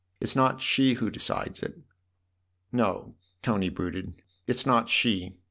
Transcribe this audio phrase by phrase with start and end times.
[0.19, 1.77] It's not she who decides it."
[2.71, 3.13] "No,"
[3.43, 4.15] Tony brooded;
[4.47, 5.37] "it's not she.